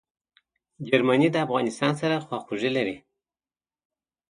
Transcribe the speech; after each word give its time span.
جرمني 0.87 1.29
د 1.31 1.37
افغانستان 1.45 1.91
سره 2.01 2.23
خواخوږي 2.25 2.69
لري. 2.77 2.95